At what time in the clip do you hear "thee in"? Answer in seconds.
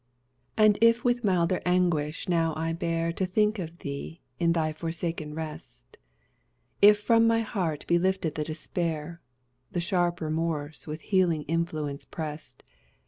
3.77-4.53